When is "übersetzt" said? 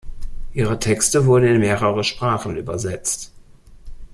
2.57-3.31